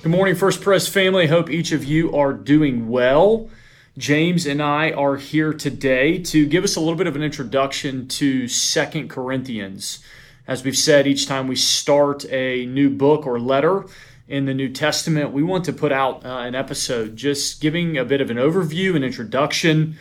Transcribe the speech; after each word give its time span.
Good 0.00 0.12
morning, 0.12 0.36
First 0.36 0.60
Pres 0.60 0.86
family. 0.86 1.26
Hope 1.26 1.50
each 1.50 1.72
of 1.72 1.82
you 1.82 2.14
are 2.14 2.32
doing 2.32 2.88
well. 2.88 3.50
James 3.98 4.46
and 4.46 4.62
I 4.62 4.92
are 4.92 5.16
here 5.16 5.52
today 5.52 6.22
to 6.22 6.46
give 6.46 6.62
us 6.62 6.76
a 6.76 6.80
little 6.80 6.94
bit 6.94 7.08
of 7.08 7.16
an 7.16 7.22
introduction 7.24 8.06
to 8.06 8.46
Second 8.46 9.10
Corinthians. 9.10 9.98
As 10.46 10.62
we've 10.62 10.78
said, 10.78 11.08
each 11.08 11.26
time 11.26 11.48
we 11.48 11.56
start 11.56 12.24
a 12.26 12.64
new 12.66 12.90
book 12.90 13.26
or 13.26 13.40
letter 13.40 13.86
in 14.28 14.44
the 14.44 14.54
New 14.54 14.68
Testament, 14.68 15.32
we 15.32 15.42
want 15.42 15.64
to 15.64 15.72
put 15.72 15.90
out 15.90 16.24
uh, 16.24 16.42
an 16.42 16.54
episode 16.54 17.16
just 17.16 17.60
giving 17.60 17.98
a 17.98 18.04
bit 18.04 18.20
of 18.20 18.30
an 18.30 18.36
overview, 18.36 18.94
an 18.94 19.02
introduction, 19.02 19.96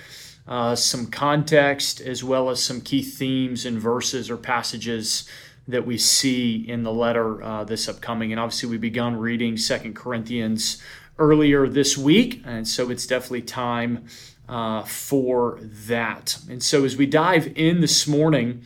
uh, 0.48 0.76
some 0.76 1.08
context, 1.08 2.02
as 2.02 2.24
well 2.24 2.52
as 2.52 2.64
some 2.64 2.82
key 2.82 3.02
themes 3.02 3.66
and 3.66 3.80
verses 3.80 4.30
or 4.30 4.38
passages 4.38 5.28
that 5.68 5.86
we 5.86 5.98
see 5.98 6.56
in 6.68 6.84
the 6.84 6.94
letter 6.94 7.44
uh, 7.44 7.64
this 7.64 7.90
upcoming. 7.90 8.32
And 8.32 8.40
obviously, 8.40 8.70
we 8.70 8.78
begun 8.78 9.18
reading 9.18 9.58
Second 9.58 9.96
Corinthians 9.96 10.82
earlier 11.20 11.68
this 11.68 11.98
week, 11.98 12.42
and 12.46 12.68
so 12.68 12.90
it's 12.90 13.08
definitely 13.08 13.42
time 13.42 14.06
uh, 14.48 14.84
for 14.84 15.60
that. 15.62 16.38
And 16.50 16.64
so, 16.64 16.86
as 16.86 16.96
we 16.96 17.06
dive 17.06 17.52
in 17.56 17.82
this 17.82 18.08
morning, 18.08 18.64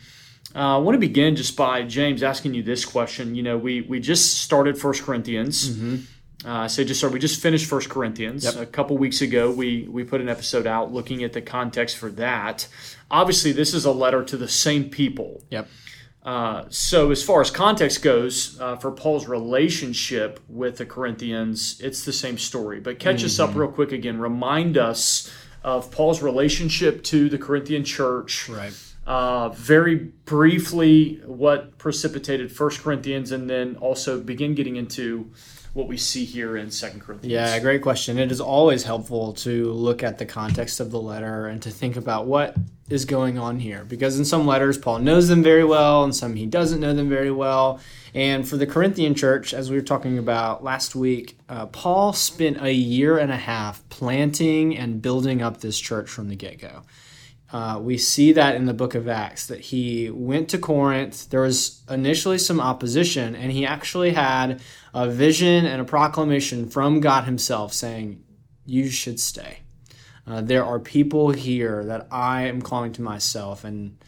uh, 0.54 0.76
I 0.76 0.78
want 0.78 0.94
to 0.94 1.00
begin 1.00 1.34
just 1.34 1.56
by 1.56 1.82
James 1.82 2.22
asking 2.22 2.54
you 2.54 2.62
this 2.62 2.84
question. 2.84 3.34
You 3.34 3.42
know, 3.42 3.58
we 3.58 3.80
we 3.82 4.00
just 4.00 4.42
started 4.42 4.78
First 4.78 5.02
Corinthians. 5.02 5.70
Mm-hmm. 5.70 5.96
Uh, 6.44 6.66
so 6.66 6.82
just 6.82 7.00
sorry, 7.00 7.12
we 7.12 7.20
just 7.20 7.40
finished 7.40 7.66
First 7.66 7.88
Corinthians 7.88 8.44
yep. 8.44 8.56
a 8.56 8.66
couple 8.66 8.98
weeks 8.98 9.22
ago. 9.22 9.50
We 9.50 9.86
we 9.88 10.04
put 10.04 10.20
an 10.20 10.28
episode 10.28 10.66
out 10.66 10.92
looking 10.92 11.22
at 11.24 11.32
the 11.32 11.40
context 11.40 11.96
for 11.96 12.10
that. 12.12 12.66
Obviously, 13.10 13.52
this 13.52 13.74
is 13.74 13.84
a 13.84 13.92
letter 13.92 14.24
to 14.24 14.36
the 14.36 14.48
same 14.48 14.90
people. 14.90 15.42
Yep. 15.50 15.68
Uh, 16.24 16.64
so, 16.68 17.10
as 17.10 17.22
far 17.22 17.40
as 17.40 17.50
context 17.50 18.00
goes, 18.02 18.60
uh, 18.60 18.76
for 18.76 18.92
Paul's 18.92 19.26
relationship 19.26 20.38
with 20.48 20.76
the 20.76 20.86
Corinthians, 20.86 21.80
it's 21.80 22.04
the 22.04 22.12
same 22.12 22.38
story. 22.38 22.78
But 22.78 23.00
catch 23.00 23.16
mm-hmm. 23.16 23.26
us 23.26 23.40
up 23.40 23.50
mm-hmm. 23.50 23.58
real 23.58 23.72
quick 23.72 23.92
again. 23.92 24.20
Remind 24.20 24.78
us 24.78 25.32
of 25.64 25.90
Paul's 25.90 26.22
relationship 26.22 27.02
to 27.04 27.28
the 27.28 27.38
Corinthian 27.38 27.84
church. 27.84 28.48
Right. 28.48 28.72
Uh, 29.04 29.48
very 29.48 29.96
briefly, 29.96 31.20
what 31.26 31.76
precipitated 31.78 32.52
First 32.52 32.82
Corinthians, 32.82 33.32
and 33.32 33.50
then 33.50 33.76
also 33.76 34.20
begin 34.20 34.54
getting 34.54 34.76
into 34.76 35.28
what 35.74 35.88
we 35.88 35.96
see 35.96 36.24
here 36.24 36.56
in 36.56 36.70
Second 36.70 37.00
Corinthians? 37.00 37.32
Yeah, 37.32 37.58
great 37.60 37.82
question. 37.82 38.18
It 38.18 38.30
is 38.30 38.40
always 38.40 38.82
helpful 38.84 39.32
to 39.34 39.72
look 39.72 40.02
at 40.02 40.18
the 40.18 40.26
context 40.26 40.80
of 40.80 40.90
the 40.90 41.00
letter 41.00 41.46
and 41.46 41.62
to 41.62 41.70
think 41.70 41.96
about 41.96 42.26
what 42.26 42.54
is 42.90 43.06
going 43.06 43.38
on 43.38 43.58
here. 43.58 43.84
Because 43.84 44.18
in 44.18 44.24
some 44.24 44.46
letters, 44.46 44.76
Paul 44.76 44.98
knows 44.98 45.28
them 45.28 45.42
very 45.42 45.64
well, 45.64 46.04
and 46.04 46.14
some 46.14 46.36
he 46.36 46.44
doesn't 46.44 46.80
know 46.80 46.92
them 46.92 47.08
very 47.08 47.30
well. 47.30 47.80
And 48.14 48.46
for 48.46 48.58
the 48.58 48.66
Corinthian 48.66 49.14
church, 49.14 49.54
as 49.54 49.70
we 49.70 49.76
were 49.76 49.82
talking 49.82 50.18
about 50.18 50.62
last 50.62 50.94
week, 50.94 51.38
uh, 51.48 51.66
Paul 51.66 52.12
spent 52.12 52.62
a 52.62 52.72
year 52.72 53.16
and 53.16 53.32
a 53.32 53.36
half 53.36 53.88
planting 53.88 54.76
and 54.76 55.00
building 55.00 55.40
up 55.40 55.60
this 55.60 55.80
church 55.80 56.10
from 56.10 56.28
the 56.28 56.36
get 56.36 56.60
go. 56.60 56.82
Uh, 57.52 57.78
we 57.78 57.98
see 57.98 58.32
that 58.32 58.56
in 58.56 58.64
the 58.64 58.72
book 58.72 58.94
of 58.94 59.06
Acts 59.06 59.46
that 59.48 59.60
he 59.60 60.08
went 60.08 60.48
to 60.48 60.58
Corinth. 60.58 61.28
There 61.28 61.42
was 61.42 61.82
initially 61.90 62.38
some 62.38 62.60
opposition, 62.60 63.36
and 63.36 63.52
he 63.52 63.66
actually 63.66 64.12
had 64.12 64.62
a 64.94 65.08
vision 65.08 65.66
and 65.66 65.80
a 65.80 65.84
proclamation 65.84 66.70
from 66.70 67.00
God 67.00 67.24
Himself 67.24 67.74
saying, 67.74 68.24
You 68.64 68.88
should 68.88 69.20
stay. 69.20 69.58
Uh, 70.26 70.40
there 70.40 70.64
are 70.64 70.78
people 70.78 71.30
here 71.30 71.84
that 71.84 72.08
I 72.10 72.44
am 72.44 72.62
calling 72.62 72.92
to 72.94 73.02
myself, 73.02 73.64
and 73.64 73.98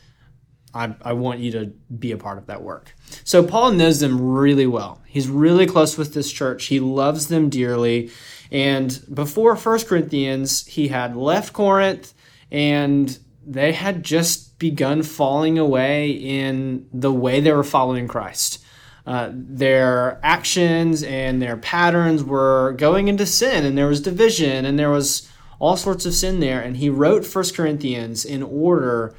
I, 0.72 0.94
I 1.02 1.12
want 1.12 1.40
you 1.40 1.52
to 1.52 1.66
be 1.66 2.12
a 2.12 2.16
part 2.16 2.38
of 2.38 2.46
that 2.46 2.62
work. 2.62 2.94
So 3.24 3.42
Paul 3.42 3.72
knows 3.72 4.00
them 4.00 4.20
really 4.20 4.66
well. 4.66 5.02
He's 5.06 5.28
really 5.28 5.66
close 5.66 5.98
with 5.98 6.14
this 6.14 6.32
church. 6.32 6.66
He 6.66 6.80
loves 6.80 7.28
them 7.28 7.50
dearly. 7.50 8.10
And 8.50 9.04
before 9.12 9.54
First 9.54 9.86
Corinthians, 9.86 10.66
he 10.66 10.88
had 10.88 11.14
left 11.14 11.52
Corinth 11.52 12.14
and 12.50 13.18
they 13.46 13.72
had 13.72 14.02
just 14.02 14.58
begun 14.58 15.02
falling 15.02 15.58
away 15.58 16.10
in 16.10 16.88
the 16.92 17.12
way 17.12 17.40
they 17.40 17.52
were 17.52 17.64
following 17.64 18.08
Christ. 18.08 18.64
Uh, 19.06 19.30
their 19.32 20.18
actions 20.22 21.02
and 21.02 21.42
their 21.42 21.58
patterns 21.58 22.24
were 22.24 22.74
going 22.78 23.08
into 23.08 23.26
sin, 23.26 23.64
and 23.64 23.76
there 23.76 23.86
was 23.86 24.00
division, 24.00 24.64
and 24.64 24.78
there 24.78 24.90
was 24.90 25.28
all 25.58 25.76
sorts 25.76 26.06
of 26.06 26.14
sin 26.14 26.40
there. 26.40 26.60
And 26.60 26.76
he 26.78 26.88
wrote 26.88 27.24
First 27.24 27.54
Corinthians 27.54 28.24
in 28.24 28.42
order 28.42 29.14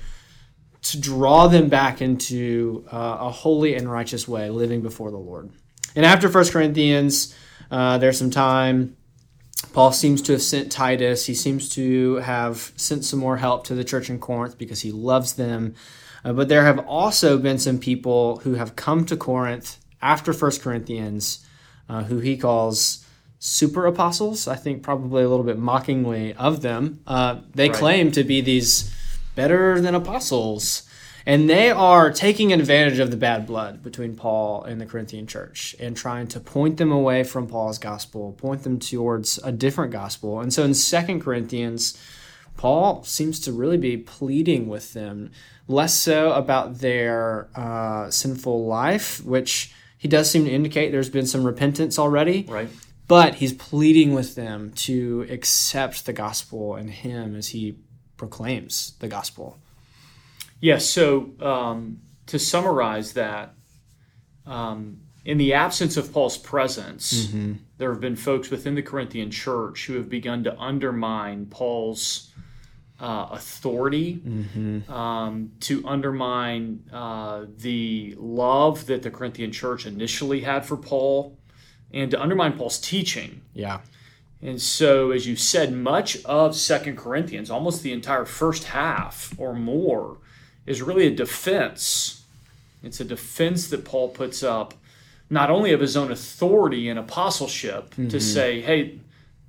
to 0.81 0.99
draw 0.99 1.47
them 1.47 1.69
back 1.69 2.01
into 2.01 2.85
uh, 2.91 3.17
a 3.21 3.31
holy 3.31 3.75
and 3.75 3.91
righteous 3.91 4.27
way, 4.27 4.49
living 4.49 4.81
before 4.81 5.11
the 5.11 5.17
Lord. 5.17 5.51
And 5.95 6.05
after 6.05 6.29
First 6.29 6.51
Corinthians, 6.51 7.35
uh, 7.71 7.97
there's 7.97 8.17
some 8.17 8.31
time 8.31 8.97
Paul 9.73 9.91
seems 9.91 10.21
to 10.23 10.33
have 10.33 10.41
sent 10.41 10.71
Titus. 10.71 11.25
He 11.25 11.33
seems 11.33 11.69
to 11.69 12.15
have 12.17 12.71
sent 12.75 13.05
some 13.05 13.19
more 13.19 13.37
help 13.37 13.65
to 13.65 13.75
the 13.75 13.83
church 13.83 14.09
in 14.09 14.19
Corinth 14.19 14.57
because 14.57 14.81
he 14.81 14.91
loves 14.91 15.33
them. 15.33 15.75
Uh, 16.23 16.33
but 16.33 16.49
there 16.49 16.63
have 16.63 16.79
also 16.79 17.37
been 17.37 17.59
some 17.59 17.79
people 17.79 18.37
who 18.37 18.55
have 18.55 18.75
come 18.75 19.05
to 19.05 19.15
Corinth 19.15 19.77
after 20.01 20.33
1 20.33 20.59
Corinthians 20.59 21.45
uh, 21.89 22.03
who 22.03 22.19
he 22.19 22.35
calls 22.37 23.05
super 23.39 23.85
apostles. 23.85 24.47
I 24.47 24.55
think 24.55 24.81
probably 24.81 25.23
a 25.23 25.29
little 25.29 25.45
bit 25.45 25.59
mockingly 25.59 26.33
of 26.33 26.61
them. 26.61 27.01
Uh, 27.05 27.41
they 27.53 27.69
right. 27.69 27.77
claim 27.77 28.11
to 28.13 28.23
be 28.23 28.41
these 28.41 28.93
better 29.35 29.79
than 29.79 29.93
apostles. 29.93 30.83
And 31.25 31.49
they 31.49 31.71
are 31.71 32.11
taking 32.11 32.53
advantage 32.53 32.99
of 32.99 33.09
the 33.09 33.17
bad 33.17 33.47
blood 33.47 33.81
between 33.81 34.15
Paul 34.15 34.63
and 34.63 34.79
the 34.79 34.85
Corinthian 34.85 35.25
church 35.25 35.75
and 35.79 35.97
trying 35.97 36.27
to 36.27 36.39
point 36.39 36.77
them 36.77 36.91
away 36.91 37.23
from 37.23 37.47
Paul's 37.47 37.79
gospel, 37.79 38.33
point 38.33 38.61
them 38.61 38.79
towards 38.79 39.39
a 39.43 39.51
different 39.51 39.91
gospel. 39.91 40.39
And 40.39 40.53
so 40.53 40.63
in 40.63 40.75
Second 40.75 41.21
Corinthians, 41.21 41.99
Paul 42.57 43.03
seems 43.03 43.39
to 43.41 43.51
really 43.51 43.77
be 43.77 43.97
pleading 43.97 44.67
with 44.67 44.93
them, 44.93 45.31
less 45.67 45.95
so 45.95 46.31
about 46.33 46.79
their 46.79 47.49
uh, 47.55 48.11
sinful 48.11 48.65
life, 48.65 49.23
which 49.25 49.73
he 49.97 50.07
does 50.07 50.29
seem 50.29 50.45
to 50.45 50.51
indicate 50.51 50.91
there's 50.91 51.09
been 51.09 51.25
some 51.25 51.43
repentance 51.43 51.97
already. 51.97 52.45
Right. 52.47 52.69
But 53.07 53.35
he's 53.35 53.53
pleading 53.53 54.13
with 54.13 54.35
them 54.35 54.71
to 54.75 55.25
accept 55.29 56.05
the 56.05 56.13
gospel 56.13 56.75
and 56.75 56.89
him 56.89 57.35
as 57.35 57.49
he 57.49 57.77
proclaims 58.17 58.93
the 58.99 59.07
gospel. 59.07 59.59
Yes. 60.65 60.89
So 60.89 61.29
um, 61.41 61.99
to 62.25 62.39
summarize 62.39 63.13
that, 63.13 63.53
um, 64.47 65.01
in 65.23 65.37
the 65.37 65.53
absence 65.53 65.95
of 65.95 66.11
Paul's 66.11 66.39
presence, 66.39 67.27
mm-hmm. 67.27 67.53
there 67.77 67.91
have 67.91 68.01
been 68.01 68.15
folks 68.15 68.49
within 68.49 68.73
the 68.73 68.81
Corinthian 68.81 69.29
church 69.29 69.85
who 69.85 69.93
have 69.93 70.09
begun 70.09 70.43
to 70.43 70.59
undermine 70.59 71.45
Paul's 71.45 72.31
uh, 72.99 73.27
authority, 73.31 74.15
mm-hmm. 74.15 74.91
um, 74.91 75.51
to 75.59 75.87
undermine 75.87 76.83
uh, 76.91 77.45
the 77.57 78.15
love 78.17 78.87
that 78.87 79.03
the 79.03 79.11
Corinthian 79.11 79.51
church 79.51 79.85
initially 79.85 80.41
had 80.41 80.65
for 80.65 80.77
Paul, 80.77 81.37
and 81.93 82.09
to 82.09 82.19
undermine 82.19 82.53
Paul's 82.53 82.79
teaching. 82.79 83.41
Yeah. 83.53 83.81
And 84.41 84.59
so, 84.59 85.11
as 85.11 85.27
you 85.27 85.35
said, 85.35 85.73
much 85.73 86.23
of 86.25 86.55
Second 86.55 86.97
Corinthians, 86.97 87.51
almost 87.51 87.83
the 87.83 87.93
entire 87.93 88.25
first 88.25 88.63
half 88.65 89.31
or 89.37 89.53
more, 89.53 90.17
is 90.65 90.81
really 90.81 91.07
a 91.07 91.11
defense. 91.11 92.23
It's 92.83 92.99
a 92.99 93.05
defense 93.05 93.67
that 93.69 93.85
Paul 93.85 94.09
puts 94.09 94.43
up, 94.43 94.73
not 95.29 95.49
only 95.49 95.71
of 95.71 95.79
his 95.79 95.97
own 95.97 96.11
authority 96.11 96.87
and 96.89 96.99
apostleship 96.99 97.91
mm-hmm. 97.91 98.09
to 98.09 98.19
say, 98.19 98.61
hey, 98.61 98.99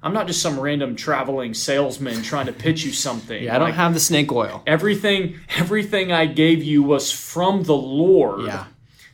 I'm 0.02 0.12
not 0.12 0.26
just 0.26 0.40
some 0.40 0.60
random 0.60 0.94
traveling 0.94 1.52
salesman 1.54 2.22
trying 2.22 2.46
to 2.46 2.52
pitch 2.52 2.84
you 2.84 2.92
something. 2.92 3.44
Yeah, 3.44 3.56
I 3.56 3.58
don't 3.58 3.68
like, 3.68 3.74
have 3.74 3.94
the 3.94 4.00
snake 4.00 4.30
oil. 4.30 4.62
Everything 4.66 5.40
everything 5.56 6.12
I 6.12 6.26
gave 6.26 6.62
you 6.62 6.82
was 6.82 7.10
from 7.10 7.64
the 7.64 7.76
Lord. 7.76 8.46
Yeah. 8.46 8.66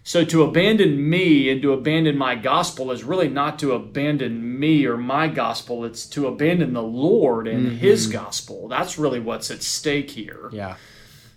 So 0.05 0.25
to 0.25 0.43
abandon 0.43 1.09
me 1.09 1.49
and 1.49 1.63
to 1.63 1.73
abandon 1.73 2.19
my 2.19 2.35
gospel 2.35 2.91
is 2.91 3.05
really 3.05 3.29
not 3.29 3.59
to 3.61 3.73
abandon 3.73 4.59
me 4.59 4.85
or 4.85 4.97
my 4.97 5.29
gospel. 5.29 5.85
It's 5.85 6.05
to 6.07 6.27
abandon 6.27 6.73
the 6.73 6.83
Lord 6.83 7.47
and 7.47 7.69
mm-hmm. 7.69 7.77
his 7.77 8.09
gospel. 8.09 8.67
That's 8.67 8.99
really 8.99 9.21
what's 9.21 9.51
at 9.51 9.63
stake 9.63 10.11
here. 10.11 10.51
Yeah. 10.53 10.77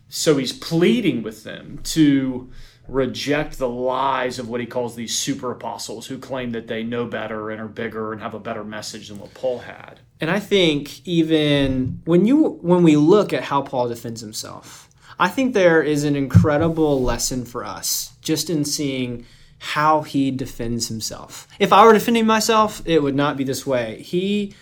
So 0.10 0.38
he's 0.38 0.54
pleading 0.54 1.24
with 1.24 1.44
them 1.44 1.80
to 1.84 2.50
reject 2.88 3.58
the 3.58 3.70
lies 3.70 4.38
of 4.38 4.48
what 4.48 4.62
he 4.62 4.68
calls 4.68 4.96
these 4.96 5.18
super 5.18 5.52
apostles 5.52 6.08
who 6.08 6.20
claim 6.20 6.52
that 6.52 6.68
they 6.68 6.84
know 6.84 7.06
better 7.06 7.50
and 7.50 7.60
are 7.60 7.68
bigger 7.68 8.14
and 8.14 8.22
have 8.22 8.34
a 8.34 8.40
better 8.40 8.64
message 8.64 9.08
than 9.08 9.18
what 9.18 9.34
Paul 9.34 9.60
had. 9.60 10.00
And 10.22 10.30
I 10.30 10.40
think 10.40 11.06
even 11.08 12.02
when 12.06 12.26
you 12.26 12.60
when 12.62 12.84
we 12.84 12.96
look 12.96 13.34
at 13.34 13.44
how 13.44 13.62
Paul 13.62 13.90
defends 13.90 14.22
himself, 14.22 14.90
I 15.20 15.30
think 15.30 15.54
there 15.54 15.82
is 15.82 16.04
an 16.04 16.16
incredible 16.16 17.02
lesson 17.02 17.46
for 17.46 17.64
us 17.64 18.14
just 18.22 18.50
in 18.50 18.66
seeing 18.66 19.26
how 19.58 20.02
he 20.04 20.32
defends 20.32 20.88
himself. 20.88 21.48
If 21.60 21.74
I 21.74 21.86
were 21.86 21.94
defending 21.94 22.26
myself, 22.26 22.82
it 22.86 23.02
would 23.02 23.16
not 23.16 23.38
be 23.38 23.44
this 23.44 23.66
way. 23.66 24.02
He 24.02 24.54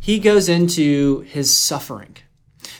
he 0.00 0.18
goes 0.18 0.48
into 0.48 1.20
his 1.20 1.56
suffering 1.56 2.16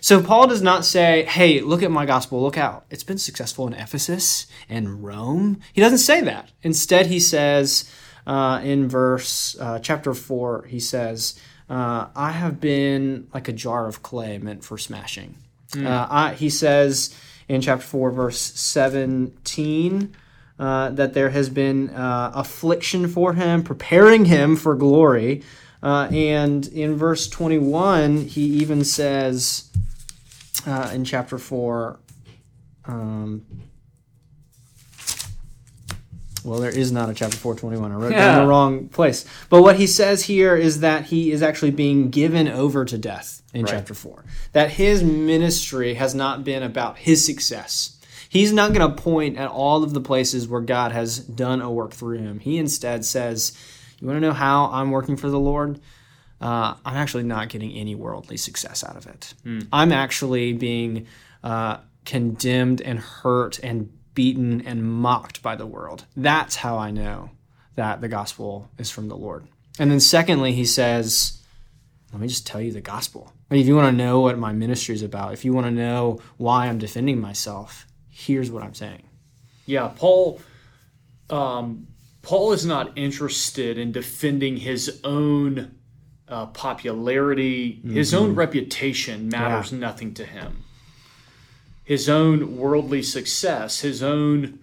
so 0.03 0.21
Paul 0.21 0.49
does 0.49 0.63
not 0.63 0.85
say, 0.85 1.25
hey, 1.27 1.61
look 1.61 1.81
at 1.81 1.91
my 1.93 2.05
gospel, 2.07 2.43
look 2.43 2.59
out. 2.59 2.85
It's 2.91 3.05
been 3.05 3.19
successful 3.19 3.69
in 3.69 3.73
Ephesus 3.73 4.49
and 4.69 5.05
Rome. 5.05 5.61
He 5.73 5.81
doesn't 5.81 5.99
say 5.99 6.21
that. 6.23 6.51
Instead, 6.65 7.07
he 7.07 7.21
says, 7.21 7.89
uh, 8.27 8.61
in 8.65 8.89
verse 8.89 9.57
uh, 9.61 9.79
chapter 9.79 10.13
4, 10.13 10.65
he 10.65 10.81
says, 10.81 11.39
uh, 11.71 12.09
I 12.17 12.33
have 12.33 12.61
been 12.61 13.29
like 13.33 13.47
a 13.47 13.53
jar 13.53 13.87
of 13.87 14.03
clay 14.03 14.39
meant 14.39 14.65
for 14.65 14.77
smashing. 14.77 15.37
Uh, 15.77 16.09
I, 16.11 16.35
he 16.35 16.51
says 16.51 17.17
in 17.47 17.61
chapter 17.61 17.87
4, 17.87 18.11
verse 18.11 18.41
17, 18.41 20.17
uh, 20.59 20.91
that 20.91 21.15
there 21.15 21.31
has 21.31 21.49
been 21.49 21.91
uh, 21.91 22.33
affliction 22.35 23.07
for 23.07 23.35
him, 23.35 23.63
preparing 23.63 24.25
him 24.25 24.57
for 24.57 24.75
glory. 24.75 25.45
Uh, 25.81 26.09
and 26.11 26.67
in 26.67 26.97
verse 26.97 27.29
21, 27.29 28.23
he 28.23 28.43
even 28.43 28.85
says 28.85 29.71
uh, 30.67 30.91
in 30.95 31.05
chapter 31.05 31.39
4, 31.39 31.99
um, 32.87 33.45
well, 36.45 36.59
there 36.61 36.77
is 36.77 36.91
not 36.91 37.09
a 37.09 37.15
chapter 37.15 37.37
421. 37.37 37.93
I 37.93 37.95
wrote 37.95 38.11
down 38.11 38.19
Yeah. 38.19 38.41
the 38.41 38.47
wrong 38.47 38.89
place. 38.89 39.25
But 39.49 39.63
what 39.63 39.77
he 39.77 39.87
says 39.87 40.25
here 40.25 40.57
is 40.57 40.81
that 40.81 41.07
he 41.07 41.31
is 41.31 41.41
actually 41.43 41.71
being 41.71 42.11
given 42.11 42.49
over 42.49 42.85
to 42.85 42.99
death 42.99 43.43
in 43.55 43.63
Right. 43.65 43.71
chapter 43.75 43.95
4. 43.95 44.25
That 44.53 44.73
his 44.73 45.05
ministry 45.05 45.95
has 45.95 46.15
not 46.15 46.43
been 46.43 46.63
about 46.65 46.99
his 46.99 47.25
success. 47.25 47.97
He's 48.29 48.53
not 48.53 48.73
going 48.73 48.89
to 48.89 49.01
point 49.01 49.37
at 49.37 49.51
all 49.51 49.85
of 49.85 49.93
the 49.95 50.01
places 50.01 50.49
where 50.49 50.63
God 50.63 50.91
has 50.91 51.19
done 51.19 51.61
a 51.61 51.71
work 51.71 51.93
through 51.93 52.19
him. 52.19 52.41
He 52.41 52.59
instead 52.59 53.05
says, 53.05 53.53
You 54.01 54.09
want 54.09 54.17
to 54.17 54.21
know 54.27 54.33
how 54.33 54.69
I'm 54.73 54.91
working 54.91 55.17
for 55.17 55.29
the 55.31 55.39
Lord? 55.39 55.79
Uh, 56.43 56.75
I'm 56.85 56.97
actually 56.97 57.23
not 57.23 57.49
getting 57.49 57.73
any 57.73 57.95
worldly 57.95 58.37
success 58.37 58.83
out 58.83 58.97
of 58.97 59.07
it. 59.07 59.35
I'm 59.73 59.93
actually 59.93 60.53
being 60.53 61.07
uh, 61.45 61.79
condemned 62.05 62.81
and 62.81 62.99
hurt 62.99 63.61
and 63.63 63.93
beaten 64.15 64.61
and 64.67 64.83
mocked 64.85 65.43
by 65.43 65.57
the 65.57 65.67
world. 65.67 66.05
That's 66.17 66.57
how 66.57 66.79
I 66.79 66.91
know 66.91 67.31
that 67.77 68.01
the 68.01 68.09
gospel 68.09 68.69
is 68.79 68.91
from 68.91 69.09
the 69.09 69.17
Lord. 69.17 69.47
And 69.79 69.91
then, 69.91 70.01
secondly, 70.01 70.53
he 70.53 70.65
says, 70.65 71.41
Let 72.13 72.21
me 72.21 72.29
just 72.29 72.47
tell 72.47 72.61
you 72.61 72.73
the 72.73 72.81
gospel. 72.81 73.33
I 73.51 73.55
mean, 73.55 73.63
if 73.63 73.67
you 73.69 73.77
want 73.77 73.97
to 73.97 74.05
know 74.05 74.21
what 74.21 74.39
my 74.39 74.53
ministry 74.53 74.95
is 74.95 75.03
about, 75.03 75.33
if 75.33 75.45
you 75.45 75.53
want 75.53 75.67
to 75.67 75.73
know 75.73 76.21
why 76.37 76.67
I'm 76.67 76.79
defending 76.79 77.21
myself, 77.21 77.87
here's 78.11 78.51
what 78.51 78.63
I'm 78.63 78.75
saying. 78.75 79.05
Yeah, 79.67 79.93
Paul. 79.95 80.41
Um, 81.31 81.87
Paul 82.21 82.53
is 82.53 82.65
not 82.67 82.97
interested 82.97 83.79
in 83.79 83.91
defending 83.91 84.57
his 84.59 85.01
own 85.03 85.75
uh, 86.33 86.47
popularity. 86.47 87.81
His 87.87 88.15
own 88.15 88.35
reputation 88.35 89.29
matters 89.29 89.71
nothing 89.71 90.15
to 90.15 90.25
him. 90.25 90.65
His 91.85 92.09
own 92.09 92.57
worldly 92.57 93.03
success, 93.03 93.81
his 93.81 94.03
own 94.03 94.61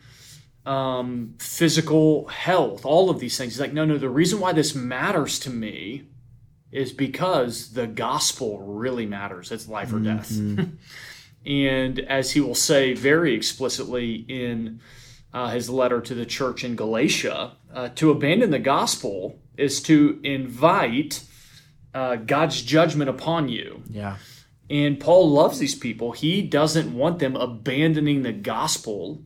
um, 0.66 1.36
physical 1.38 2.28
health, 2.28 2.86
all 2.86 3.10
of 3.12 3.20
these 3.20 3.38
things. 3.38 3.54
He's 3.54 3.62
like, 3.62 3.74
no, 3.74 3.86
no. 3.86 3.98
The 4.00 4.10
reason 4.10 4.40
why 4.40 4.52
this 4.52 4.74
matters 4.74 5.38
to 5.40 5.52
me 5.52 6.06
is 6.72 6.92
because 6.92 7.74
the 7.74 7.86
gospel 7.86 8.60
really 8.60 9.06
matters. 9.06 9.52
It's 9.52 9.68
life 9.68 9.94
or 9.94 10.00
death. 10.00 10.32
and 11.46 12.00
as 12.00 12.32
he 12.32 12.42
will 12.42 12.56
say 12.56 12.94
very 12.94 13.36
explicitly 13.36 14.26
in 14.28 14.80
uh, 15.34 15.50
his 15.50 15.70
letter 15.70 16.02
to 16.02 16.16
the 16.16 16.26
church 16.26 16.64
in 16.64 16.76
Galatia, 16.76 17.52
uh, 17.74 17.90
to 17.90 18.10
abandon 18.10 18.50
the 18.50 18.60
gospel 18.60 19.40
is 19.56 19.84
to 19.84 20.20
invite 20.24 21.26
uh, 21.94 22.16
God's 22.18 22.62
judgment 22.62 23.10
upon 23.10 23.50
you. 23.50 23.84
Yeah. 23.90 24.18
And 24.70 25.00
Paul 25.00 25.30
loves 25.32 25.58
these 25.60 25.76
people. 25.76 26.12
He 26.12 26.42
doesn't 26.42 26.96
want 26.96 27.20
them 27.20 27.36
abandoning 27.36 28.22
the 28.22 28.34
gospel. 28.34 29.24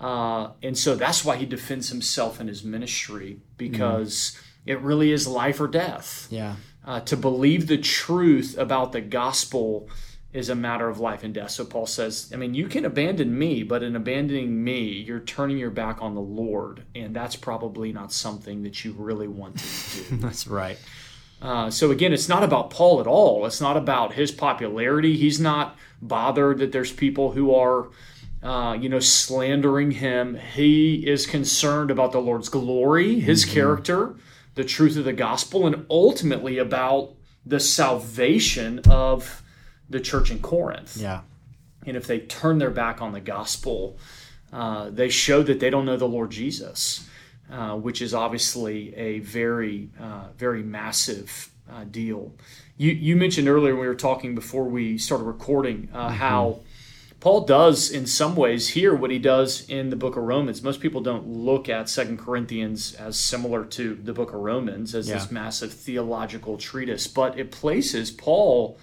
Uh, 0.00 0.50
and 0.62 0.76
so 0.76 0.96
that's 0.96 1.24
why 1.24 1.36
he 1.36 1.46
defends 1.46 1.90
himself 1.90 2.40
in 2.40 2.48
his 2.48 2.64
ministry 2.64 3.38
because 3.56 4.38
it 4.66 4.80
really 4.80 5.12
is 5.12 5.28
life 5.28 5.60
or 5.60 5.68
death. 5.68 6.26
Yeah. 6.30 6.56
Uh, 6.84 7.00
to 7.00 7.16
believe 7.16 7.66
the 7.66 7.78
truth 7.78 8.56
about 8.58 8.92
the 8.92 9.00
gospel 9.00 9.88
is 10.32 10.48
a 10.48 10.54
matter 10.54 10.88
of 10.88 11.00
life 11.00 11.24
and 11.24 11.34
death. 11.34 11.50
So 11.50 11.64
Paul 11.64 11.86
says, 11.86 12.30
I 12.32 12.36
mean, 12.36 12.54
you 12.54 12.68
can 12.68 12.84
abandon 12.84 13.36
me, 13.36 13.62
but 13.62 13.82
in 13.82 13.96
abandoning 13.96 14.62
me, 14.62 14.84
you're 14.84 15.20
turning 15.20 15.58
your 15.58 15.70
back 15.70 16.00
on 16.00 16.14
the 16.14 16.20
Lord. 16.20 16.84
And 16.94 17.14
that's 17.14 17.36
probably 17.36 17.92
not 17.92 18.12
something 18.12 18.62
that 18.62 18.84
you 18.84 18.92
really 18.92 19.28
want 19.28 19.58
to 19.58 19.64
do. 19.64 20.16
That's 20.18 20.46
right. 20.46 20.78
Uh, 21.40 21.70
so 21.70 21.90
again, 21.90 22.12
it's 22.12 22.28
not 22.28 22.42
about 22.42 22.70
Paul 22.70 23.00
at 23.00 23.06
all. 23.06 23.46
It's 23.46 23.60
not 23.60 23.76
about 23.76 24.14
his 24.14 24.30
popularity. 24.30 25.16
He's 25.16 25.40
not 25.40 25.76
bothered 26.02 26.58
that 26.58 26.72
there's 26.72 26.92
people 26.92 27.32
who 27.32 27.54
are, 27.54 27.88
uh, 28.42 28.76
you 28.78 28.88
know, 28.88 29.00
slandering 29.00 29.92
him. 29.92 30.36
He 30.54 31.06
is 31.06 31.26
concerned 31.26 31.90
about 31.90 32.12
the 32.12 32.20
Lord's 32.20 32.48
glory, 32.48 33.20
His 33.20 33.44
character, 33.44 34.16
the 34.54 34.64
truth 34.64 34.96
of 34.96 35.04
the 35.04 35.12
gospel, 35.12 35.66
and 35.66 35.86
ultimately 35.88 36.58
about 36.58 37.14
the 37.44 37.60
salvation 37.60 38.80
of 38.88 39.42
the 39.88 40.00
church 40.00 40.30
in 40.30 40.40
Corinth. 40.40 40.96
Yeah. 40.96 41.22
And 41.86 41.96
if 41.96 42.06
they 42.06 42.20
turn 42.20 42.58
their 42.58 42.70
back 42.70 43.00
on 43.00 43.12
the 43.12 43.20
gospel, 43.20 43.98
uh, 44.52 44.90
they 44.90 45.08
show 45.08 45.42
that 45.42 45.60
they 45.60 45.70
don't 45.70 45.86
know 45.86 45.96
the 45.96 46.08
Lord 46.08 46.30
Jesus, 46.30 47.08
uh, 47.50 47.76
which 47.76 48.00
is 48.00 48.14
obviously 48.14 48.94
a 48.96 49.18
very, 49.20 49.88
uh, 50.00 50.28
very 50.38 50.62
massive 50.62 51.50
uh, 51.70 51.84
deal. 51.84 52.32
You, 52.76 52.92
you 52.92 53.16
mentioned 53.16 53.48
earlier 53.48 53.72
when 53.74 53.82
we 53.82 53.86
were 53.88 53.94
talking 53.94 54.34
before 54.34 54.64
we 54.64 54.98
started 54.98 55.24
recording 55.24 55.88
uh, 55.92 56.10
how 56.10 56.60
Paul 57.20 57.42
does, 57.44 57.90
in 57.90 58.06
some 58.06 58.34
ways, 58.34 58.68
here 58.70 58.94
what 58.94 59.10
he 59.10 59.18
does 59.18 59.68
in 59.68 59.90
the 59.90 59.96
book 59.96 60.16
of 60.16 60.22
Romans. 60.22 60.62
Most 60.62 60.80
people 60.80 61.02
don't 61.02 61.26
look 61.26 61.68
at 61.68 61.88
Second 61.90 62.18
Corinthians 62.18 62.94
as 62.94 63.18
similar 63.18 63.64
to 63.66 63.94
the 63.94 64.14
book 64.14 64.30
of 64.32 64.40
Romans 64.40 64.94
as 64.94 65.06
this 65.06 65.30
massive 65.30 65.70
theological 65.72 66.56
treatise, 66.56 67.06
but 67.06 67.38
it 67.38 67.50
places 67.50 68.10
Paul 68.10 68.78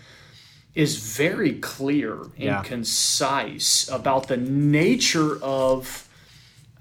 is 0.75 0.97
very 0.97 1.53
clear 1.53 2.21
and 2.21 2.33
Yeah. 2.37 2.61
concise 2.61 3.89
about 3.91 4.27
the 4.27 4.37
nature 4.37 5.41
of 5.41 6.06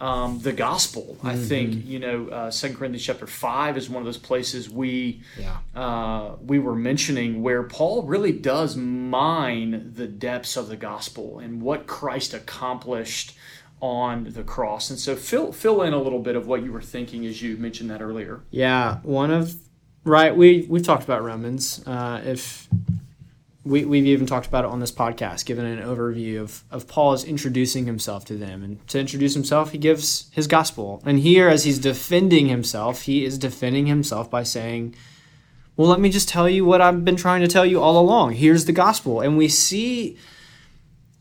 um, 0.01 0.39
the 0.41 0.53
gospel. 0.53 1.17
I 1.23 1.35
Mm-hmm. 1.35 1.45
think 1.45 1.87
you 1.87 1.99
know 1.99 2.29
uh, 2.29 2.51
Second 2.51 2.77
Corinthians 2.77 3.05
chapter 3.05 3.27
five 3.27 3.77
is 3.77 3.89
one 3.89 4.01
of 4.03 4.05
those 4.05 4.19
places 4.19 4.69
we 4.71 5.23
Yeah. 5.39 5.57
uh, 5.75 6.37
we 6.41 6.59
were 6.59 6.75
mentioning 6.77 7.43
where 7.43 7.63
Paul 7.63 8.03
really 8.03 8.33
does 8.33 8.77
mine 8.77 9.93
the 9.95 10.07
depths 10.07 10.57
of 10.57 10.69
the 10.69 10.77
gospel 10.77 11.39
and 11.39 11.63
what 11.63 11.87
Christ 11.87 12.35
accomplished 12.35 13.37
on 13.81 14.25
the 14.31 14.43
cross. 14.43 14.91
And 14.91 14.99
so 14.99 15.15
fill 15.17 15.53
fill 15.53 15.83
in 15.83 15.93
a 15.93 16.01
little 16.01 16.21
bit 16.21 16.37
of 16.37 16.47
what 16.47 16.63
you 16.63 16.73
were 16.73 16.83
thinking 16.83 17.27
as 17.27 17.43
you 17.43 17.57
mentioned 17.57 17.91
that 17.91 18.01
earlier. 18.03 18.41
Yeah, 18.51 18.99
one 19.03 19.31
of 19.31 19.55
right. 20.05 20.35
We 20.37 20.67
we've 20.69 20.83
talked 20.85 21.05
about 21.05 21.23
Romans. 21.23 21.83
Uh, 21.87 22.21
if 22.25 22.69
we 23.67 23.85
we've 23.85 24.07
even 24.07 24.27
talked 24.27 24.47
about 24.47 24.65
it 24.65 24.71
on 24.71 24.81
this 24.81 24.93
podcast, 24.93 25.45
given 25.45 25.67
an 25.67 25.85
overview 25.85 26.41
of 26.41 26.65
of 26.71 26.87
Paul 26.87 27.13
is 27.13 27.25
introducing 27.25 27.87
himself 27.87 28.25
to 28.27 28.37
them, 28.37 28.63
and 28.63 28.87
to 28.89 29.01
introduce 29.01 29.35
himself, 29.35 29.73
he 29.73 29.79
gives 29.79 30.31
his 30.33 30.47
gospel. 30.47 31.03
And 31.05 31.19
here, 31.19 31.49
as 31.49 31.65
he's 31.65 31.79
defending 31.79 32.47
himself, 32.47 33.03
he 33.03 33.25
is 33.25 33.39
defending 33.39 33.87
himself 33.87 34.31
by 34.31 34.45
saying. 34.45 34.95
Well, 35.79 35.89
let 35.89 36.01
me 36.01 36.09
just 36.09 36.31
tell 36.31 36.49
you 36.49 36.65
what 36.65 36.81
I've 36.81 37.05
been 37.05 37.17
trying 37.17 37.43
to 37.43 37.49
tell 37.49 37.67
you 37.67 37.83
all 37.83 38.01
along. 38.01 38.33
Here's 38.33 38.65
the 38.65 38.73
gospel. 38.73 39.21
And 39.21 39.37
we 39.37 39.47
see 39.47 40.17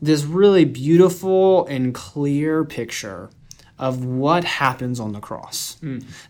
this 0.00 0.24
really 0.24 0.64
beautiful 0.64 1.66
and 1.66 1.94
clear 1.94 2.64
picture 2.64 3.28
of 3.78 4.04
what 4.04 4.44
happens 4.44 4.98
on 4.98 5.12
the 5.12 5.20
cross. 5.20 5.76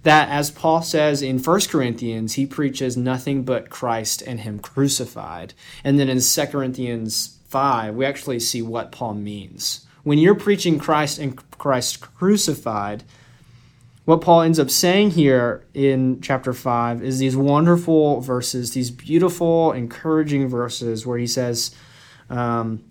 That, 0.03 0.29
as 0.29 0.51
Paul 0.51 0.83
says 0.83 1.23
in 1.23 1.39
1 1.39 1.61
Corinthians, 1.69 2.35
he 2.35 2.47
preaches 2.47 2.97
nothing 2.97 3.45
but 3.45 3.71
Christ 3.71 4.23
and 4.23 4.41
Him 4.41 4.59
crucified. 4.59 5.55
And 5.85 5.99
then 5.99 6.09
in 6.09 6.21
2 6.21 6.47
Corinthians 6.47 7.39
5, 7.49 7.95
we 7.95 8.05
actually 8.05 8.41
see 8.41 8.63
what 8.63 8.91
Paul 8.91 9.15
means. 9.15 9.87
When 10.03 10.19
you're 10.19 10.35
preaching 10.35 10.79
Christ 10.79 11.19
and 11.19 11.37
Christ 11.59 12.01
crucified, 12.01 13.05
what 14.07 14.21
Paul 14.21 14.43
ends 14.43 14.61
up 14.61 14.71
saying 14.71 15.13
here 15.13 15.67
in 15.75 16.21
chapter 16.21 16.53
5 16.53 17.03
is 17.03 17.19
these 17.19 17.37
wonderful 17.37 18.21
verses, 18.21 18.73
these 18.73 18.91
beautiful, 18.91 19.73
encouraging 19.73 20.49
verses 20.49 21.05
where 21.05 21.19
he 21.19 21.27
says, 21.27 21.75
um, 22.31 22.85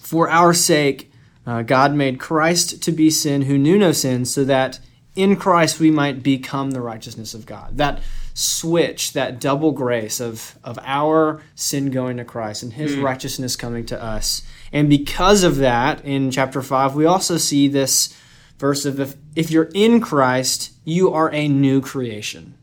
For 0.00 0.30
our 0.30 0.54
sake, 0.54 1.10
uh, 1.46 1.62
God 1.62 1.94
made 1.94 2.18
Christ 2.18 2.82
to 2.82 2.92
be 2.92 3.10
sin 3.10 3.42
who 3.42 3.56
knew 3.56 3.78
no 3.78 3.92
sin, 3.92 4.24
so 4.24 4.44
that 4.44 4.80
in 5.14 5.36
Christ 5.36 5.80
we 5.80 5.90
might 5.90 6.22
become 6.22 6.72
the 6.72 6.80
righteousness 6.80 7.34
of 7.34 7.46
God. 7.46 7.78
That 7.78 8.00
switch, 8.34 9.14
that 9.14 9.40
double 9.40 9.72
grace 9.72 10.20
of, 10.20 10.58
of 10.62 10.78
our 10.82 11.40
sin 11.54 11.90
going 11.90 12.18
to 12.18 12.24
Christ 12.24 12.62
and 12.62 12.74
his 12.74 12.94
righteousness 12.96 13.56
coming 13.56 13.86
to 13.86 14.02
us. 14.02 14.42
And 14.72 14.90
because 14.90 15.42
of 15.42 15.56
that, 15.56 16.04
in 16.04 16.30
chapter 16.30 16.60
5, 16.60 16.94
we 16.94 17.06
also 17.06 17.38
see 17.38 17.66
this 17.66 18.14
verse 18.58 18.84
of 18.84 19.00
if, 19.00 19.14
if 19.34 19.50
you're 19.50 19.70
in 19.72 20.00
Christ, 20.00 20.72
you 20.84 21.12
are 21.12 21.32
a 21.32 21.48
new 21.48 21.80
creation. 21.80 22.54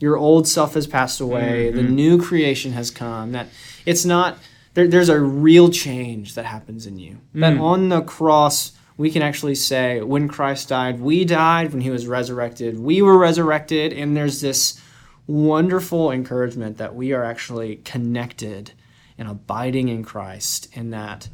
Your 0.00 0.18
old 0.18 0.46
self 0.46 0.74
has 0.74 0.86
passed 0.86 1.20
away, 1.20 1.70
the 1.70 1.82
new 1.82 2.20
creation 2.20 2.72
has 2.72 2.90
come. 2.90 3.32
That 3.32 3.46
it's 3.86 4.04
not 4.04 4.36
there, 4.74 4.88
there's 4.88 5.08
a 5.08 5.20
real 5.20 5.70
change 5.70 6.34
that 6.34 6.44
happens 6.44 6.86
in 6.86 6.98
you. 6.98 7.18
That 7.34 7.58
on 7.58 7.88
the 7.88 8.02
cross, 8.02 8.72
we 8.96 9.10
can 9.10 9.22
actually 9.22 9.54
say, 9.54 10.00
when 10.00 10.28
Christ 10.28 10.68
died, 10.68 11.00
we 11.00 11.24
died. 11.24 11.72
When 11.72 11.82
he 11.82 11.90
was 11.90 12.06
resurrected, 12.06 12.78
we 12.78 13.02
were 13.02 13.18
resurrected. 13.18 13.92
And 13.92 14.16
there's 14.16 14.40
this 14.40 14.80
wonderful 15.26 16.10
encouragement 16.10 16.78
that 16.78 16.94
we 16.94 17.12
are 17.12 17.24
actually 17.24 17.76
connected 17.76 18.72
and 19.18 19.28
abiding 19.28 19.88
in 19.88 20.02
Christ, 20.02 20.68
and 20.74 20.92
that 20.92 21.28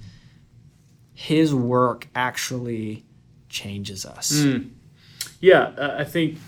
his 1.15 1.55
work 1.55 2.09
actually 2.15 3.05
changes 3.49 4.05
us. 4.05 4.33
Mm. 4.33 4.71
Yeah, 5.41 5.95
I 5.97 6.05
think 6.05 6.39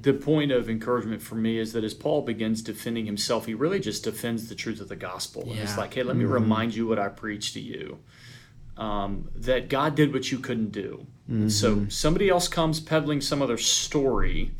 the 0.00 0.12
point 0.12 0.52
of 0.52 0.68
encouragement 0.68 1.22
for 1.22 1.34
me 1.34 1.58
is 1.58 1.72
that 1.72 1.84
as 1.84 1.94
Paul 1.94 2.22
begins 2.22 2.62
defending 2.62 3.06
himself, 3.06 3.46
he 3.46 3.54
really 3.54 3.80
just 3.80 4.04
defends 4.04 4.48
the 4.48 4.54
truth 4.54 4.80
of 4.80 4.88
the 4.88 4.96
gospel. 4.96 5.44
Yeah. 5.46 5.52
And 5.52 5.60
it's 5.60 5.78
like, 5.78 5.94
hey, 5.94 6.02
let 6.02 6.16
me 6.16 6.24
mm-hmm. 6.24 6.32
remind 6.32 6.74
you 6.74 6.86
what 6.86 6.98
I 6.98 7.08
preached 7.08 7.54
to 7.54 7.60
you. 7.60 7.98
Um, 8.76 9.30
that 9.34 9.68
God 9.68 9.94
did 9.94 10.12
what 10.12 10.30
you 10.30 10.38
couldn't 10.38 10.70
do. 10.70 11.06
Mm-hmm. 11.30 11.48
So 11.48 11.86
somebody 11.88 12.28
else 12.28 12.46
comes 12.46 12.78
peddling 12.78 13.20
some 13.20 13.40
other 13.40 13.56
story. 13.56 14.52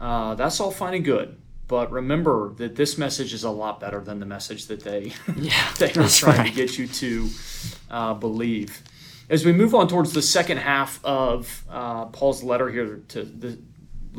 Uh, 0.00 0.34
that's 0.36 0.60
all 0.60 0.70
fine 0.70 0.94
and 0.94 1.04
good. 1.04 1.36
But 1.66 1.92
remember 1.92 2.52
that 2.54 2.74
this 2.74 2.98
message 2.98 3.32
is 3.32 3.44
a 3.44 3.50
lot 3.50 3.78
better 3.78 4.00
than 4.00 4.18
the 4.18 4.26
message 4.26 4.66
that 4.66 4.82
they 4.82 5.12
yeah, 5.36 5.72
they 5.78 5.92
are 5.92 6.08
trying 6.08 6.38
right. 6.38 6.46
to 6.48 6.52
get 6.52 6.78
you 6.78 6.88
to 6.88 7.28
uh, 7.90 8.14
believe. 8.14 8.82
As 9.28 9.44
we 9.44 9.52
move 9.52 9.76
on 9.76 9.86
towards 9.86 10.12
the 10.12 10.22
second 10.22 10.56
half 10.56 10.98
of 11.04 11.64
uh, 11.70 12.06
Paul's 12.06 12.42
letter 12.42 12.68
here 12.68 13.02
to 13.08 13.22
the 13.22 13.56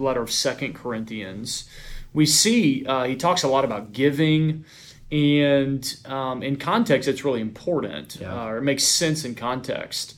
letter 0.02 0.22
of 0.22 0.32
Second 0.32 0.74
Corinthians, 0.76 1.70
we 2.14 2.26
see 2.26 2.86
uh, 2.86 3.04
he 3.04 3.16
talks 3.16 3.44
a 3.44 3.48
lot 3.48 3.64
about 3.64 3.94
giving, 3.94 4.66
and 5.12 5.98
um, 6.06 6.44
in 6.44 6.56
context, 6.58 7.08
it's 7.08 7.24
really 7.24 7.42
important. 7.42 8.18
Yeah. 8.20 8.46
Uh, 8.46 8.56
it 8.56 8.64
makes 8.64 8.84
sense 8.84 9.26
in 9.26 9.36
context. 9.36 10.16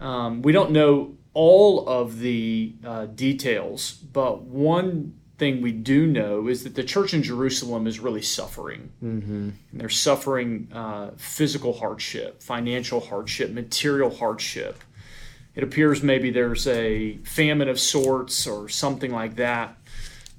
Um, 0.00 0.42
we 0.42 0.52
don't 0.52 0.72
know 0.72 1.16
all 1.34 1.88
of 1.88 2.18
the 2.18 2.74
uh, 2.84 3.06
details, 3.06 3.92
but 3.92 4.42
one 4.42 5.14
thing 5.38 5.62
we 5.62 5.72
do 5.72 6.06
know 6.06 6.46
is 6.46 6.62
that 6.64 6.74
the 6.74 6.84
church 6.84 7.14
in 7.14 7.22
Jerusalem 7.22 7.86
is 7.86 7.98
really 7.98 8.22
suffering. 8.22 8.92
Mm-hmm. 9.02 9.50
they're 9.72 9.88
suffering 9.88 10.68
uh, 10.72 11.10
physical 11.16 11.72
hardship, 11.72 12.42
financial 12.42 13.00
hardship, 13.00 13.50
material 13.50 14.14
hardship 14.14 14.78
it 15.54 15.62
appears 15.62 16.02
maybe 16.02 16.30
there's 16.30 16.66
a 16.66 17.18
famine 17.18 17.68
of 17.68 17.78
sorts 17.78 18.46
or 18.46 18.68
something 18.68 19.12
like 19.12 19.36
that. 19.36 19.76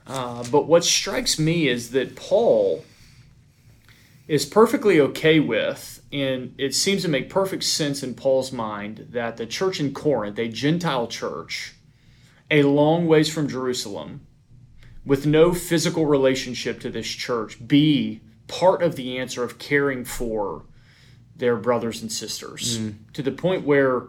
Uh, 0.06 0.44
but 0.52 0.68
what 0.68 0.84
strikes 0.84 1.40
me 1.40 1.68
is 1.68 1.92
that 1.92 2.16
Paul 2.16 2.84
is 4.28 4.46
perfectly 4.46 5.00
okay 5.00 5.40
with, 5.40 6.02
and 6.12 6.56
it 6.58 6.74
seems 6.74 7.04
to 7.04 7.08
make 7.08 7.30
perfect 7.30 7.64
sense 7.64 8.04
in 8.04 8.14
Paul's 8.14 8.52
mind, 8.52 9.08
that 9.12 9.38
the 9.38 9.46
church 9.46 9.80
in 9.80 9.94
Corinth, 9.94 10.40
a 10.40 10.48
Gentile 10.48 11.08
church, 11.08 11.76
a 12.50 12.64
long 12.64 13.08
ways 13.08 13.32
from 13.32 13.48
Jerusalem, 13.48 14.26
with 15.06 15.26
no 15.26 15.54
physical 15.54 16.06
relationship 16.06 16.80
to 16.82 16.90
this 16.90 17.08
church, 17.08 17.66
be 17.68 18.22
part 18.48 18.82
of 18.82 18.96
the 18.96 19.18
answer 19.18 19.44
of 19.44 19.60
caring 19.60 20.06
for 20.06 20.64
their 21.36 21.56
brothers 21.56 22.02
and 22.02 22.12
sisters 22.12 22.78
mm. 22.78 22.96
to 23.14 23.22
the 23.22 23.32
point 23.32 23.66
where 23.66 24.04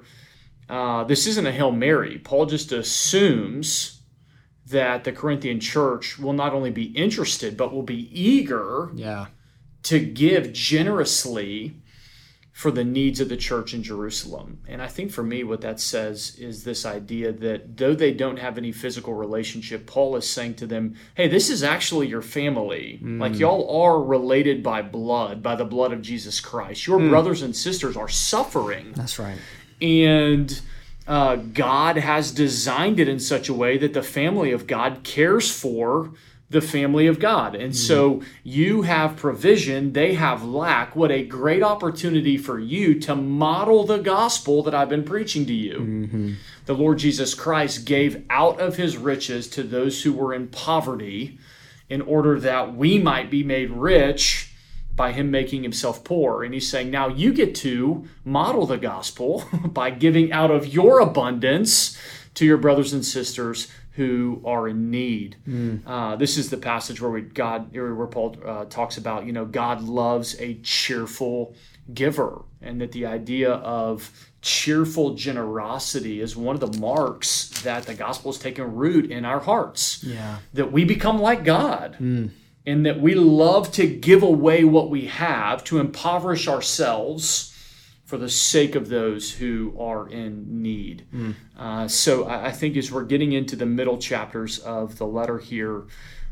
uh, 0.68 1.04
this 1.04 1.26
isn't 1.26 1.46
a 1.46 1.52
Hail 1.52 1.72
Mary. 1.72 2.18
Paul 2.18 2.46
just 2.46 2.72
assumes 2.72 4.00
that 4.66 5.04
the 5.04 5.12
Corinthian 5.12 5.60
church 5.60 6.18
will 6.18 6.32
not 6.32 6.54
only 6.54 6.70
be 6.70 6.84
interested, 6.84 7.56
but 7.56 7.72
will 7.72 7.82
be 7.82 8.08
eager 8.18 8.90
yeah. 8.94 9.26
to 9.84 9.98
give 10.00 10.52
generously 10.52 11.76
for 12.50 12.70
the 12.70 12.84
needs 12.84 13.18
of 13.18 13.28
the 13.28 13.36
church 13.36 13.74
in 13.74 13.82
Jerusalem. 13.82 14.60
And 14.68 14.80
I 14.80 14.86
think 14.86 15.10
for 15.10 15.24
me, 15.24 15.42
what 15.42 15.60
that 15.62 15.80
says 15.80 16.36
is 16.38 16.62
this 16.62 16.86
idea 16.86 17.32
that 17.32 17.76
though 17.76 17.96
they 17.96 18.12
don't 18.12 18.38
have 18.38 18.56
any 18.56 18.70
physical 18.70 19.12
relationship, 19.12 19.88
Paul 19.88 20.14
is 20.14 20.30
saying 20.30 20.54
to 20.54 20.66
them, 20.66 20.94
hey, 21.16 21.26
this 21.26 21.50
is 21.50 21.64
actually 21.64 22.06
your 22.06 22.22
family. 22.22 23.00
Mm. 23.02 23.20
Like 23.20 23.40
y'all 23.40 23.82
are 23.82 24.00
related 24.00 24.62
by 24.62 24.82
blood, 24.82 25.42
by 25.42 25.56
the 25.56 25.64
blood 25.64 25.92
of 25.92 26.00
Jesus 26.00 26.38
Christ. 26.40 26.86
Your 26.86 27.00
mm. 27.00 27.10
brothers 27.10 27.42
and 27.42 27.54
sisters 27.54 27.96
are 27.96 28.08
suffering. 28.08 28.92
That's 28.92 29.18
right 29.18 29.38
and 29.80 30.60
uh, 31.06 31.36
God 31.36 31.96
has 31.96 32.32
designed 32.32 32.98
it 32.98 33.08
in 33.08 33.20
such 33.20 33.48
a 33.48 33.54
way 33.54 33.76
that 33.78 33.92
the 33.92 34.02
family 34.02 34.52
of 34.52 34.66
God 34.66 35.00
cares 35.02 35.50
for 35.50 36.12
the 36.50 36.60
family 36.60 37.06
of 37.06 37.18
God. 37.18 37.54
And 37.54 37.72
mm-hmm. 37.72 37.86
so 37.86 38.22
you 38.42 38.82
have 38.82 39.16
provision, 39.16 39.92
they 39.92 40.14
have 40.14 40.44
lack. 40.44 40.94
What 40.96 41.10
a 41.10 41.24
great 41.24 41.62
opportunity 41.62 42.38
for 42.38 42.58
you 42.58 42.98
to 43.00 43.14
model 43.14 43.84
the 43.84 43.98
gospel 43.98 44.62
that 44.62 44.74
I've 44.74 44.88
been 44.88 45.04
preaching 45.04 45.46
to 45.46 45.52
you. 45.52 45.78
Mm-hmm. 45.78 46.32
The 46.66 46.74
Lord 46.74 46.98
Jesus 46.98 47.34
Christ 47.34 47.84
gave 47.84 48.24
out 48.30 48.60
of 48.60 48.76
his 48.76 48.96
riches 48.96 49.48
to 49.50 49.62
those 49.62 50.02
who 50.02 50.12
were 50.12 50.32
in 50.32 50.48
poverty 50.48 51.38
in 51.88 52.00
order 52.00 52.40
that 52.40 52.74
we 52.74 52.98
might 52.98 53.30
be 53.30 53.42
made 53.42 53.70
rich 53.70 54.43
by 54.96 55.12
him 55.12 55.30
making 55.30 55.62
himself 55.62 56.04
poor. 56.04 56.44
And 56.44 56.54
he's 56.54 56.68
saying, 56.68 56.90
now 56.90 57.08
you 57.08 57.32
get 57.32 57.54
to 57.56 58.08
model 58.24 58.66
the 58.66 58.78
gospel 58.78 59.44
by 59.64 59.90
giving 59.90 60.32
out 60.32 60.50
of 60.50 60.66
your 60.66 61.00
abundance 61.00 61.98
to 62.34 62.44
your 62.44 62.56
brothers 62.56 62.92
and 62.92 63.04
sisters 63.04 63.68
who 63.92 64.42
are 64.44 64.68
in 64.68 64.90
need. 64.90 65.36
Mm. 65.48 65.82
Uh, 65.86 66.16
this 66.16 66.36
is 66.36 66.50
the 66.50 66.56
passage 66.56 67.00
where 67.00 67.10
we 67.10 67.22
God 67.22 67.72
where 67.72 68.06
Paul 68.06 68.36
uh, 68.44 68.64
talks 68.64 68.96
about 68.96 69.24
you 69.24 69.32
know 69.32 69.44
God 69.44 69.82
loves 69.82 70.38
a 70.40 70.54
cheerful 70.54 71.54
giver, 71.92 72.42
and 72.60 72.80
that 72.80 72.90
the 72.90 73.06
idea 73.06 73.52
of 73.52 74.10
cheerful 74.42 75.14
generosity 75.14 76.20
is 76.20 76.36
one 76.36 76.60
of 76.60 76.72
the 76.72 76.78
marks 76.80 77.62
that 77.62 77.84
the 77.84 77.94
gospel 77.94 78.32
has 78.32 78.40
taken 78.40 78.74
root 78.74 79.12
in 79.12 79.24
our 79.24 79.38
hearts. 79.38 80.02
Yeah, 80.02 80.38
that 80.54 80.72
we 80.72 80.84
become 80.84 81.20
like 81.20 81.44
God. 81.44 81.96
Mm 82.00 82.30
in 82.64 82.82
that 82.84 83.00
we 83.00 83.14
love 83.14 83.70
to 83.72 83.86
give 83.86 84.22
away 84.22 84.64
what 84.64 84.88
we 84.90 85.06
have 85.06 85.62
to 85.64 85.78
impoverish 85.78 86.48
ourselves 86.48 87.50
for 88.04 88.18
the 88.18 88.28
sake 88.28 88.74
of 88.74 88.88
those 88.88 89.32
who 89.32 89.74
are 89.78 90.08
in 90.08 90.62
need. 90.62 91.06
Mm. 91.12 91.34
Uh, 91.58 91.88
so 91.88 92.24
I, 92.24 92.46
I, 92.46 92.52
think 92.52 92.76
as 92.76 92.92
we're 92.92 93.04
getting 93.04 93.32
into 93.32 93.56
the 93.56 93.66
middle 93.66 93.98
chapters 93.98 94.58
of 94.58 94.98
the 94.98 95.06
letter 95.06 95.38
here, 95.38 95.84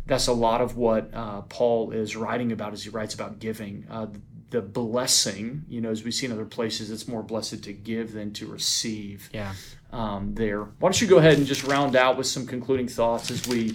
that's 0.07 0.27
a 0.27 0.33
lot 0.33 0.61
of 0.61 0.77
what 0.77 1.11
uh, 1.15 1.43
Paul 1.43 1.93
is 1.93 2.15
writing 2.15 2.53
about 2.53 2.73
as 2.73 2.85
he 2.85 2.91
writes 2.91 3.15
about 3.15 3.39
giving. 3.39 3.87
Uh, 3.91 4.07
the 4.51 4.61
blessing, 4.61 5.65
you 5.67 5.81
know, 5.81 5.91
as 5.91 6.05
we 6.05 6.11
see 6.11 6.27
in 6.27 6.33
other 6.33 6.45
places, 6.45 6.91
it's 6.91 7.09
more 7.09 7.23
blessed 7.23 7.65
to 7.65 7.73
give 7.73 8.13
than 8.13 8.33
to 8.35 8.47
receive. 8.47 9.31
Yeah. 9.33 9.55
Um, 9.91 10.35
there. 10.35 10.65
Why 10.65 10.89
don't 10.89 11.01
you 11.01 11.09
go 11.09 11.19
ahead 11.19 11.39
and 11.39 11.47
just 11.47 11.65
round 11.65 11.97
out 11.97 12.19
with 12.19 12.27
some 12.27 12.47
concluding 12.47 12.87
thoughts 12.89 13.31
as 13.31 13.47
we 13.47 13.75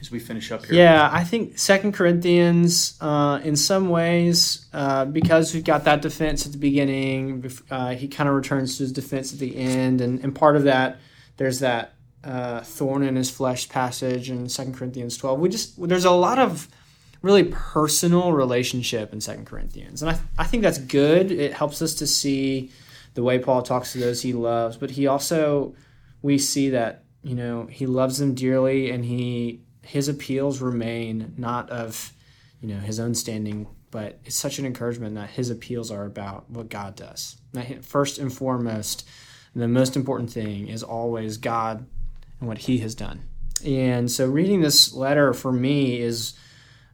as 0.00 0.10
we 0.10 0.18
finish 0.18 0.52
up 0.52 0.66
here? 0.66 0.76
Yeah, 0.76 1.08
I 1.12 1.24
think 1.24 1.58
Second 1.58 1.92
Corinthians, 1.92 2.96
uh, 3.00 3.40
in 3.42 3.56
some 3.56 3.88
ways, 3.88 4.66
uh, 4.72 5.04
because 5.04 5.54
we've 5.54 5.64
got 5.64 5.84
that 5.84 6.02
defense 6.02 6.46
at 6.46 6.52
the 6.52 6.58
beginning, 6.58 7.50
uh, 7.70 7.94
he 7.94 8.08
kind 8.08 8.28
of 8.28 8.34
returns 8.34 8.76
to 8.76 8.84
his 8.84 8.92
defense 8.92 9.32
at 9.32 9.38
the 9.38 9.56
end, 9.56 10.00
and, 10.00 10.22
and 10.22 10.34
part 10.34 10.56
of 10.56 10.64
that, 10.64 10.98
there's 11.36 11.60
that 11.60 11.94
uh, 12.24 12.60
thorn 12.60 13.02
in 13.02 13.16
his 13.16 13.30
flesh 13.30 13.68
passage 13.68 14.30
in 14.30 14.48
Second 14.48 14.74
Corinthians 14.76 15.16
12. 15.16 15.38
We 15.38 15.48
just 15.48 15.88
there's 15.88 16.04
a 16.04 16.10
lot 16.10 16.38
of 16.38 16.68
really 17.22 17.44
personal 17.44 18.32
relationship 18.32 19.12
in 19.12 19.20
Second 19.20 19.46
Corinthians, 19.46 20.02
and 20.02 20.10
I 20.10 20.18
I 20.36 20.44
think 20.44 20.62
that's 20.62 20.78
good. 20.78 21.30
It 21.30 21.52
helps 21.52 21.80
us 21.80 21.94
to 21.96 22.06
see 22.06 22.70
the 23.14 23.22
way 23.22 23.38
Paul 23.38 23.62
talks 23.62 23.92
to 23.92 23.98
those 23.98 24.22
he 24.22 24.32
loves, 24.32 24.76
but 24.76 24.90
he 24.90 25.06
also 25.06 25.74
we 26.20 26.38
see 26.38 26.70
that 26.70 27.04
you 27.22 27.34
know 27.34 27.66
he 27.66 27.86
loves 27.86 28.18
them 28.18 28.34
dearly 28.34 28.90
and 28.90 29.04
he 29.04 29.62
his 29.86 30.08
appeals 30.08 30.60
remain 30.60 31.32
not 31.36 31.70
of 31.70 32.12
you 32.60 32.68
know 32.68 32.80
his 32.80 32.98
own 32.98 33.14
standing 33.14 33.66
but 33.90 34.18
it's 34.24 34.36
such 34.36 34.58
an 34.58 34.66
encouragement 34.66 35.14
that 35.14 35.30
his 35.30 35.48
appeals 35.48 35.90
are 35.90 36.04
about 36.04 36.48
what 36.50 36.68
god 36.68 36.96
does 36.96 37.36
first 37.82 38.18
and 38.18 38.32
foremost 38.32 39.06
the 39.54 39.68
most 39.68 39.96
important 39.96 40.30
thing 40.30 40.68
is 40.68 40.82
always 40.82 41.36
god 41.36 41.86
and 42.40 42.48
what 42.48 42.58
he 42.58 42.78
has 42.78 42.94
done 42.94 43.22
and 43.64 44.10
so 44.10 44.26
reading 44.26 44.60
this 44.60 44.92
letter 44.92 45.32
for 45.32 45.52
me 45.52 46.00
is 46.00 46.34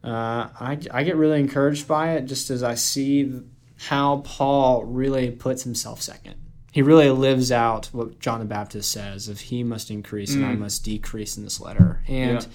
uh, 0.05 0.49
I, 0.59 0.79
I 0.91 1.05
get 1.05 1.17
really 1.17 1.39
encouraged 1.39 1.89
by 1.89 2.13
it 2.13 2.27
just 2.27 2.51
as 2.51 2.63
i 2.63 2.75
see 2.75 3.41
how 3.89 4.19
paul 4.19 4.85
really 4.85 5.31
puts 5.31 5.63
himself 5.63 6.03
second 6.03 6.35
he 6.73 6.83
really 6.83 7.11
lives 7.11 7.51
out 7.51 7.87
what 7.87 8.21
john 8.21 8.39
the 8.39 8.45
baptist 8.45 8.93
says 8.93 9.29
of 9.29 9.41
he 9.41 9.65
must 9.65 9.91
increase 9.91 10.33
mm. 10.33 10.37
and 10.37 10.47
i 10.47 10.55
mm. 10.55 10.61
must 10.61 10.85
decrease 10.85 11.37
in 11.37 11.45
this 11.45 11.61
letter 11.61 12.03
and 12.07 12.43
yeah 12.43 12.49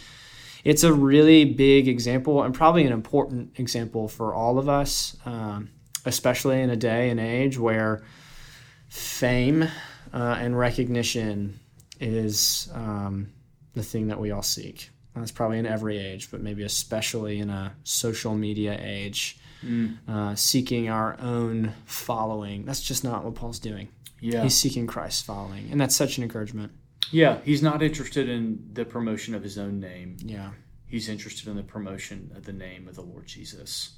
it's 0.68 0.84
a 0.84 0.92
really 0.92 1.46
big 1.46 1.88
example 1.88 2.44
and 2.44 2.54
probably 2.54 2.86
an 2.86 2.92
important 2.92 3.58
example 3.58 4.10
for 4.10 4.34
all 4.34 4.60
of 4.60 4.68
us, 4.68 5.16
um, 5.26 5.70
especially 6.06 6.62
in 6.62 6.70
a 6.70 6.76
day 6.76 7.10
and 7.10 7.22
age 7.22 7.58
where 7.58 8.04
fame 8.90 9.64
uh, 10.14 10.38
and 10.38 10.60
recognition 10.60 11.58
is 12.02 12.70
um, 12.74 13.32
the 13.76 13.82
thing 13.82 14.10
that 14.10 14.20
we 14.20 14.32
all 14.32 14.42
seek. 14.42 14.90
That's 15.16 15.32
probably 15.32 15.58
in 15.58 15.66
every 15.66 15.98
age, 15.98 16.30
but 16.30 16.42
maybe 16.42 16.64
especially 16.64 17.40
in 17.40 17.50
a 17.50 17.74
social 17.86 18.36
media 18.36 18.78
age, 18.80 19.40
mm. 19.66 19.98
uh, 20.06 20.36
seeking 20.36 20.90
our 20.90 21.18
own 21.22 21.76
following. 21.86 22.66
That's 22.66 22.82
just 22.82 23.06
not 23.06 23.24
what 23.24 23.36
Paul's 23.36 23.60
doing. 23.60 23.88
Yeah. 24.20 24.44
He's 24.44 24.56
seeking 24.56 24.86
Christ's 24.86 25.22
following, 25.22 25.70
and 25.72 25.80
that's 25.80 25.96
such 25.96 26.18
an 26.18 26.24
encouragement. 26.24 26.74
Yeah, 27.12 27.40
he's 27.44 27.62
not 27.62 27.82
interested 27.82 28.30
in 28.30 28.70
the 28.74 28.86
promotion 28.86 29.36
of 29.36 29.44
his 29.44 29.58
own 29.58 29.80
name. 29.80 30.18
Yeah. 30.24 30.52
He's 30.88 31.10
interested 31.10 31.48
in 31.50 31.56
the 31.56 31.64
promotion 31.64 32.32
of 32.36 32.46
the 32.46 32.54
name 32.54 32.88
of 32.88 32.96
the 32.96 33.02
Lord 33.02 33.26
Jesus. 33.28 33.98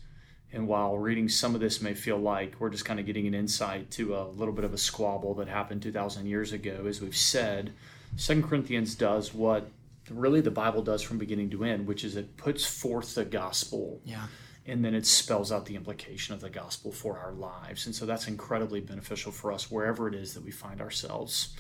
And 0.52 0.68
while 0.68 0.98
reading 0.98 1.30
some 1.30 1.54
of 1.54 1.62
this 1.62 1.82
may 1.82 1.94
feel 1.94 2.18
like 2.18 2.56
we're 2.60 2.72
just 2.72 2.86
kind 2.86 3.00
of 3.00 3.06
getting 3.06 3.28
an 3.28 3.36
insight 3.36 3.92
to 3.92 4.16
a 4.16 4.28
little 4.30 4.54
bit 4.54 4.66
of 4.66 4.74
a 4.74 4.78
squabble 4.78 5.36
that 5.36 5.48
happened 5.48 5.84
2,000 5.84 6.26
years 6.26 6.52
ago, 6.52 6.86
as 6.88 7.02
we've 7.02 7.16
said, 7.16 7.74
Second 8.16 8.44
Corinthians 8.44 8.96
does 8.96 9.34
what 9.34 9.70
really 10.10 10.42
the 10.42 10.50
Bible 10.50 10.82
does 10.82 11.04
from 11.04 11.20
beginning 11.20 11.52
to 11.52 11.64
end, 11.64 11.86
which 11.86 12.04
is 12.04 12.16
it 12.16 12.36
puts 12.38 12.66
forth 12.66 13.14
the 13.14 13.26
gospel. 13.26 14.02
Yeah. 14.04 14.26
And 14.66 14.84
then 14.84 14.96
it 14.96 15.06
spells 15.06 15.52
out 15.52 15.66
the 15.66 15.76
implication 15.76 16.34
of 16.34 16.42
the 16.42 16.50
gospel 16.50 16.92
for 16.92 17.20
our 17.20 17.32
lives. 17.32 17.86
And 17.86 17.94
so 17.94 18.08
that's 18.08 18.28
incredibly 18.28 18.82
beneficial 18.82 19.32
for 19.32 19.52
us 19.52 19.70
wherever 19.70 20.08
it 20.08 20.16
is 20.16 20.34
that 20.34 20.44
we 20.44 20.52
find 20.52 20.82
ourselves. 20.82 21.56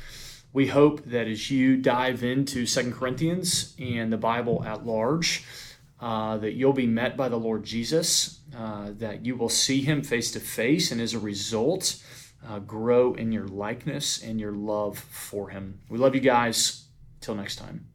We 0.52 0.68
hope 0.68 1.06
that 1.06 1.28
as 1.28 1.52
you 1.52 1.78
dive 1.78 2.24
into 2.24 2.66
Second 2.66 2.94
Corinthians 2.94 3.76
and 3.80 4.12
the 4.12 4.18
Bible 4.18 4.64
at 4.66 4.86
large, 4.86 5.44
uh, 6.00 6.38
that 6.38 6.54
you'll 6.54 6.74
be 6.74 6.88
met 6.88 7.16
by 7.16 7.30
the 7.30 7.38
Lord 7.38 7.64
Jesus, 7.64 8.40
uh, 8.56 8.92
that 8.98 9.26
you 9.26 9.36
will 9.36 9.50
see 9.50 9.82
him 9.82 10.02
face 10.02 10.32
to 10.32 10.40
face, 10.40 10.92
and 10.92 11.00
as 11.00 11.14
a 11.14 11.20
result, 11.20 12.04
uh, 12.48 12.60
grow 12.60 13.14
in 13.14 13.32
your 13.32 13.48
likeness 13.48 14.24
and 14.24 14.40
your 14.40 14.54
love 14.54 14.98
for 14.98 15.50
him. 15.50 15.80
We 15.90 15.98
love 15.98 16.16
you 16.16 16.22
guys. 16.22 16.86
Till 17.22 17.36
next 17.36 17.58
time. 17.58 17.89